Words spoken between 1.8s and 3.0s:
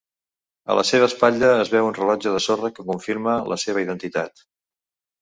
un rellotge de sorra que